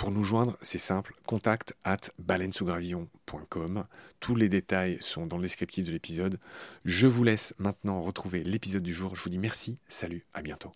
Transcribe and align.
Pour 0.00 0.12
nous 0.12 0.24
joindre, 0.24 0.56
c'est 0.62 0.78
simple, 0.78 1.14
contact 1.26 1.74
at 1.84 1.98
baleinesougravillon.com. 2.18 3.84
Tous 4.18 4.34
les 4.34 4.48
détails 4.48 4.96
sont 5.02 5.26
dans 5.26 5.36
le 5.36 5.42
descriptif 5.42 5.84
de 5.84 5.92
l'épisode. 5.92 6.38
Je 6.86 7.06
vous 7.06 7.22
laisse 7.22 7.52
maintenant 7.58 8.00
retrouver 8.00 8.42
l'épisode 8.42 8.82
du 8.82 8.94
jour. 8.94 9.14
Je 9.14 9.22
vous 9.22 9.28
dis 9.28 9.36
merci, 9.36 9.76
salut, 9.88 10.24
à 10.32 10.40
bientôt. 10.40 10.72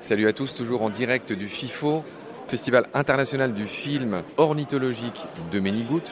Salut 0.00 0.26
à 0.26 0.32
tous, 0.32 0.56
toujours 0.56 0.82
en 0.82 0.90
direct 0.90 1.32
du 1.32 1.48
FIFO, 1.48 2.04
Festival 2.52 2.84
international 2.92 3.54
du 3.54 3.64
film 3.64 4.20
ornithologique 4.36 5.26
de 5.50 5.58
Ménigout. 5.58 6.02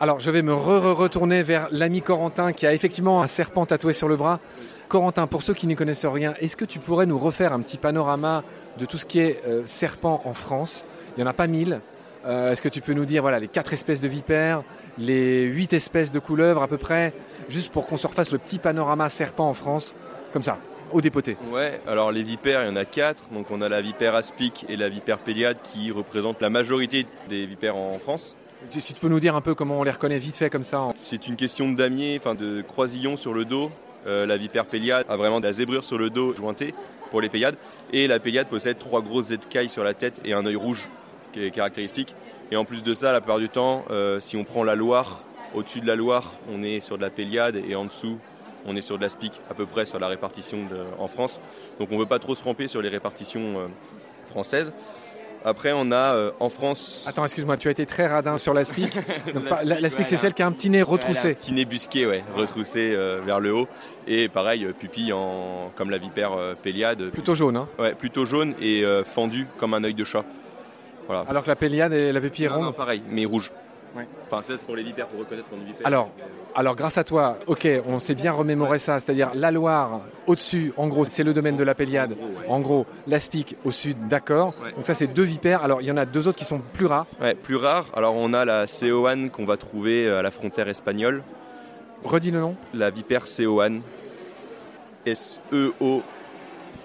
Alors 0.00 0.18
je 0.18 0.30
vais 0.30 0.40
me 0.40 0.54
re-retourner 0.54 1.42
vers 1.42 1.68
l'ami 1.72 2.00
Corentin 2.00 2.54
qui 2.54 2.66
a 2.66 2.72
effectivement 2.72 3.22
un 3.22 3.26
serpent 3.26 3.66
tatoué 3.66 3.92
sur 3.92 4.08
le 4.08 4.16
bras. 4.16 4.40
Corentin, 4.88 5.26
pour 5.26 5.42
ceux 5.42 5.52
qui 5.52 5.66
n'y 5.66 5.76
connaissent 5.76 6.06
rien, 6.06 6.32
est-ce 6.40 6.56
que 6.56 6.64
tu 6.64 6.78
pourrais 6.78 7.04
nous 7.04 7.18
refaire 7.18 7.52
un 7.52 7.60
petit 7.60 7.76
panorama 7.76 8.44
de 8.78 8.86
tout 8.86 8.96
ce 8.96 9.04
qui 9.04 9.18
est 9.18 9.42
euh, 9.46 9.66
serpent 9.66 10.22
en 10.24 10.32
France? 10.32 10.86
Il 11.18 11.20
n'y 11.20 11.24
en 11.24 11.30
a 11.30 11.34
pas 11.34 11.48
mille. 11.48 11.82
Euh, 12.24 12.52
est-ce 12.52 12.62
que 12.62 12.70
tu 12.70 12.80
peux 12.80 12.94
nous 12.94 13.04
dire 13.04 13.20
voilà, 13.20 13.38
les 13.38 13.48
quatre 13.48 13.74
espèces 13.74 14.00
de 14.00 14.08
vipères, 14.08 14.62
les 14.96 15.42
huit 15.42 15.74
espèces 15.74 16.12
de 16.12 16.18
couleuvres 16.18 16.62
à 16.62 16.66
peu 16.66 16.78
près, 16.78 17.12
juste 17.50 17.70
pour 17.74 17.86
qu'on 17.86 17.98
se 17.98 18.06
refasse 18.06 18.32
le 18.32 18.38
petit 18.38 18.58
panorama 18.58 19.10
serpent 19.10 19.50
en 19.50 19.54
France, 19.54 19.94
comme 20.32 20.42
ça? 20.42 20.56
Au 20.92 21.00
dépoté 21.00 21.36
Ouais, 21.52 21.80
alors 21.86 22.12
les 22.12 22.22
vipères, 22.22 22.62
il 22.64 22.68
y 22.68 22.72
en 22.72 22.76
a 22.76 22.84
quatre. 22.84 23.22
Donc 23.32 23.50
on 23.50 23.60
a 23.62 23.68
la 23.68 23.80
vipère 23.80 24.14
aspic 24.14 24.66
et 24.68 24.76
la 24.76 24.88
vipère 24.88 25.18
péliade 25.18 25.58
qui 25.72 25.90
représentent 25.90 26.40
la 26.40 26.50
majorité 26.50 27.06
des 27.28 27.46
vipères 27.46 27.76
en 27.76 27.98
France. 27.98 28.34
Si 28.68 28.94
tu 28.94 29.00
peux 29.00 29.08
nous 29.08 29.20
dire 29.20 29.36
un 29.36 29.40
peu 29.40 29.54
comment 29.54 29.80
on 29.80 29.82
les 29.84 29.90
reconnaît 29.90 30.18
vite 30.18 30.36
fait 30.36 30.50
comme 30.50 30.64
ça 30.64 30.88
C'est 30.96 31.28
une 31.28 31.36
question 31.36 31.70
de 31.70 31.76
damier, 31.76 32.16
enfin 32.18 32.34
de 32.34 32.62
croisillon 32.62 33.16
sur 33.16 33.32
le 33.32 33.44
dos. 33.44 33.70
Euh, 34.06 34.24
la 34.26 34.36
vipère 34.36 34.66
péliade 34.66 35.04
a 35.08 35.16
vraiment 35.16 35.40
de 35.40 35.46
la 35.46 35.52
zébrure 35.52 35.84
sur 35.84 35.98
le 35.98 36.10
dos 36.10 36.34
jointée 36.34 36.74
pour 37.10 37.20
les 37.20 37.28
péliades. 37.28 37.56
Et 37.92 38.06
la 38.06 38.18
péliade 38.18 38.48
possède 38.48 38.78
trois 38.78 39.02
grosses 39.02 39.30
écailles 39.30 39.68
sur 39.68 39.84
la 39.84 39.94
tête 39.94 40.20
et 40.24 40.32
un 40.32 40.44
œil 40.46 40.56
rouge 40.56 40.88
qui 41.32 41.44
est 41.44 41.50
caractéristique. 41.50 42.14
Et 42.50 42.56
en 42.56 42.64
plus 42.64 42.82
de 42.82 42.94
ça, 42.94 43.12
la 43.12 43.20
plupart 43.20 43.38
du 43.38 43.48
temps, 43.48 43.84
euh, 43.90 44.20
si 44.20 44.36
on 44.36 44.44
prend 44.44 44.64
la 44.64 44.74
Loire, 44.76 45.24
au-dessus 45.54 45.80
de 45.80 45.86
la 45.86 45.96
Loire, 45.96 46.32
on 46.52 46.62
est 46.62 46.80
sur 46.80 46.96
de 46.96 47.02
la 47.02 47.10
péliade 47.10 47.56
et 47.68 47.74
en 47.74 47.84
dessous, 47.84 48.18
on 48.66 48.76
est 48.76 48.80
sur 48.80 48.96
de 48.96 49.02
la 49.02 49.08
SPIC 49.08 49.32
à 49.50 49.54
peu 49.54 49.66
près 49.66 49.86
sur 49.86 49.98
la 49.98 50.08
répartition 50.08 50.58
en 50.98 51.08
France. 51.08 51.40
Donc 51.78 51.88
on 51.90 51.94
ne 51.94 52.00
veut 52.00 52.06
pas 52.06 52.18
trop 52.18 52.34
se 52.34 52.42
ramper 52.42 52.68
sur 52.68 52.82
les 52.82 52.88
répartitions 52.88 53.58
euh, 53.58 53.66
françaises. 54.26 54.72
Après, 55.44 55.70
on 55.72 55.92
a 55.92 56.14
euh, 56.14 56.30
en 56.40 56.48
France. 56.48 57.04
Attends, 57.06 57.24
excuse-moi, 57.24 57.56
tu 57.56 57.68
as 57.68 57.70
été 57.70 57.86
très 57.86 58.08
radin 58.08 58.36
sur 58.36 58.52
la 58.52 58.64
SPIC. 58.64 58.98
la, 59.64 59.88
SPIC, 59.88 60.08
c'est 60.08 60.16
celle 60.16 60.34
qui 60.34 60.42
a 60.42 60.46
un 60.46 60.52
petit 60.52 60.70
nez 60.70 60.82
retroussé. 60.82 61.30
un 61.30 61.34
petit 61.34 61.52
nez 61.52 61.64
busqué, 61.64 62.04
ouais, 62.04 62.24
retroussé 62.34 62.92
euh, 62.94 63.20
vers 63.24 63.38
le 63.38 63.54
haut. 63.54 63.68
Et 64.08 64.28
pareil, 64.28 64.66
pupille 64.78 65.12
en, 65.12 65.70
comme 65.76 65.90
la 65.90 65.98
vipère 65.98 66.32
péliade. 66.62 67.10
Plutôt 67.10 67.36
jaune, 67.36 67.56
hein 67.56 67.68
Ouais, 67.78 67.94
plutôt 67.94 68.24
jaune 68.24 68.54
et 68.60 68.84
fendu 69.04 69.46
comme 69.58 69.74
un 69.74 69.84
œil 69.84 69.94
de 69.94 70.04
chat. 70.04 70.24
Voilà. 71.06 71.24
Alors 71.28 71.44
que 71.44 71.48
la 71.48 71.56
péliade 71.56 71.92
et 71.92 72.10
la 72.10 72.20
pupille 72.20 72.46
est 72.46 72.48
ronde 72.48 72.74
Pareil, 72.74 73.02
mais 73.08 73.24
rouge. 73.24 73.52
Enfin, 74.30 74.42
ça, 74.42 74.56
c'est 74.56 74.66
pour 74.66 74.76
les 74.76 74.82
vipères, 74.82 75.06
pour 75.06 75.20
reconnaître 75.20 75.48
qu'on 75.48 75.56
vipère. 75.56 75.86
Alors, 76.54 76.76
grâce 76.76 76.98
à 76.98 77.04
toi, 77.04 77.38
ok, 77.46 77.68
on 77.86 77.98
s'est 77.98 78.14
bien 78.14 78.32
remémoré 78.32 78.78
ça, 78.78 78.98
c'est-à-dire 79.00 79.30
la 79.34 79.50
Loire 79.50 80.00
au-dessus, 80.26 80.72
en 80.76 80.88
gros, 80.88 81.04
c'est 81.04 81.22
le 81.22 81.32
domaine 81.32 81.56
de 81.56 81.64
la 81.64 81.74
Péliade. 81.74 82.16
En 82.48 82.60
gros, 82.60 82.86
l'Aspic 83.06 83.56
au 83.64 83.70
sud, 83.70 84.08
d'accord. 84.08 84.54
Donc 84.74 84.86
ça, 84.86 84.94
c'est 84.94 85.06
deux 85.06 85.22
vipères. 85.22 85.62
Alors, 85.62 85.82
il 85.82 85.86
y 85.86 85.92
en 85.92 85.96
a 85.96 86.04
deux 86.04 86.28
autres 86.28 86.38
qui 86.38 86.44
sont 86.44 86.60
plus 86.72 86.86
rares. 86.86 87.06
Ouais, 87.20 87.34
plus 87.34 87.56
rares. 87.56 87.90
Alors, 87.94 88.14
on 88.16 88.32
a 88.32 88.44
la 88.44 88.66
Céoane 88.66 89.30
qu'on 89.30 89.44
va 89.44 89.56
trouver 89.56 90.06
euh, 90.06 90.18
à 90.18 90.22
la 90.22 90.30
frontière 90.30 90.68
espagnole. 90.68 91.22
Redis 92.04 92.30
le 92.30 92.40
nom. 92.40 92.56
La 92.74 92.90
vipère 92.90 93.26
Céoane. 93.26 93.82
S 95.04 95.40
E 95.52 95.72
O 95.80 96.02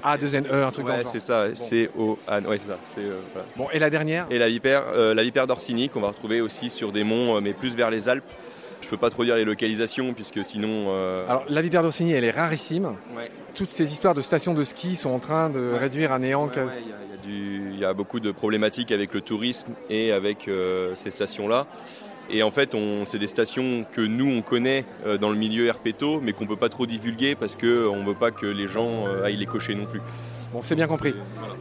a2NE, 0.03 0.53
un 0.53 0.71
truc 0.71 0.87
ouais, 0.87 1.03
c'est 1.05 1.19
ça. 1.19 1.53
C-O-A, 1.55 2.39
c'est 2.41 2.59
ça. 2.59 2.77
Euh. 2.97 3.19
Bon, 3.55 3.67
et 3.71 3.79
la 3.79 3.89
dernière? 3.89 4.27
Et 4.29 4.37
la 4.37 4.47
vipère, 4.47 4.83
euh, 4.93 5.13
la 5.13 5.23
vipère 5.23 5.47
d'Orsini, 5.47 5.89
qu'on 5.89 6.01
va 6.01 6.09
retrouver 6.09 6.41
aussi 6.41 6.69
sur 6.69 6.91
des 6.91 7.03
monts, 7.03 7.37
euh, 7.37 7.41
mais 7.41 7.53
plus 7.53 7.75
vers 7.75 7.89
les 7.89 8.09
Alpes. 8.09 8.25
Je 8.81 8.89
peux 8.89 8.97
pas 8.97 9.09
trop 9.09 9.23
dire 9.23 9.35
les 9.35 9.45
localisations, 9.45 10.13
puisque 10.13 10.43
sinon. 10.43 10.87
Euh, 10.89 11.25
Alors, 11.27 11.45
la 11.47 11.61
vipère 11.61 11.83
d'Orsini, 11.83 12.13
elle 12.13 12.23
est 12.23 12.31
rarissime. 12.31 12.95
Ouais. 13.15 13.29
Toutes 13.53 13.69
ces 13.69 13.91
histoires 13.91 14.15
de 14.15 14.21
stations 14.21 14.53
de 14.53 14.63
ski 14.63 14.95
sont 14.95 15.11
en 15.11 15.19
train 15.19 15.49
de 15.49 15.73
réduire 15.79 16.11
à 16.11 16.19
néant. 16.19 16.49
Il 17.25 17.31
y, 17.31 17.75
y, 17.75 17.79
y, 17.79 17.85
a 17.85 17.93
beaucoup 17.93 18.19
de 18.19 18.31
problématiques 18.31 18.91
avec 18.91 19.13
le 19.13 19.21
tourisme 19.21 19.73
et 19.89 20.11
avec 20.11 20.49
ces 20.95 21.11
stations-là. 21.11 21.67
Et 22.33 22.43
en 22.43 22.51
fait, 22.51 22.75
c'est 23.07 23.19
des 23.19 23.27
stations 23.27 23.85
que 23.91 23.99
nous, 23.99 24.29
on 24.31 24.41
connaît 24.41 24.85
euh, 25.05 25.17
dans 25.17 25.29
le 25.29 25.35
milieu 25.35 25.67
herpéto, 25.67 26.21
mais 26.21 26.31
qu'on 26.31 26.45
ne 26.45 26.49
peut 26.49 26.55
pas 26.55 26.69
trop 26.69 26.85
divulguer 26.85 27.35
parce 27.35 27.55
qu'on 27.55 27.65
ne 27.97 28.05
veut 28.05 28.15
pas 28.15 28.31
que 28.31 28.45
les 28.45 28.69
gens 28.69 29.05
euh, 29.05 29.25
aillent 29.25 29.35
les 29.35 29.45
cocher 29.45 29.75
non 29.75 29.85
plus. 29.85 29.99
Bon, 30.53 30.63
c'est 30.63 30.75
bien 30.75 30.87
compris. 30.87 31.13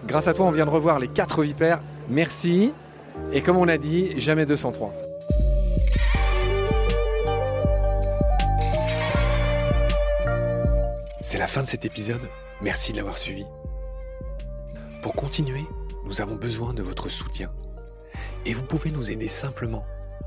Grâce 0.07 0.29
à 0.29 0.35
toi, 0.35 0.47
on 0.47 0.53
vient 0.53 0.67
de 0.67 0.71
revoir 0.71 1.01
les 1.01 1.09
quatre 1.09 1.43
vipères. 1.43 1.81
Merci. 2.09 2.73
Et 3.33 3.43
comme 3.43 3.57
on 3.57 3.67
a 3.67 3.79
dit, 3.79 4.19
jamais 4.21 4.47
203. 4.47 4.93
C'est 11.23 11.39
la 11.39 11.49
fin 11.49 11.63
de 11.63 11.69
cet 11.69 11.85
épisode. 11.85 12.23
Merci 12.63 12.93
de 12.93 12.99
l'avoir 12.99 13.19
suivi. 13.19 13.45
Pour 15.03 15.15
continuer, 15.15 15.65
nous 16.05 16.21
avons 16.21 16.37
besoin 16.37 16.75
de 16.75 16.83
votre 16.83 17.09
soutien 17.09 17.51
Et 18.47 18.53
vous 18.53 18.63
pouvez 18.63 18.91
nous 18.91 19.11
aider 19.11 19.29
simplement, 19.29 19.85